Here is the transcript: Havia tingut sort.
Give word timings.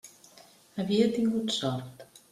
Havia 0.83 1.11
tingut 1.19 1.57
sort. 1.59 2.05